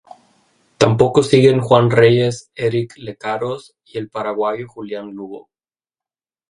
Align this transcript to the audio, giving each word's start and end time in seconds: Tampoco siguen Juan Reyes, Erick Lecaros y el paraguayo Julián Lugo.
Tampoco 0.79 1.21
siguen 1.21 1.59
Juan 1.59 1.91
Reyes, 1.91 2.49
Erick 2.55 2.97
Lecaros 2.97 3.75
y 3.85 3.99
el 3.99 4.09
paraguayo 4.09 4.67
Julián 4.67 5.11
Lugo. 5.13 5.51